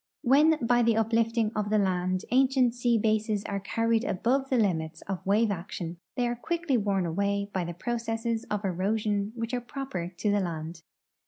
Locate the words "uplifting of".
0.97-1.69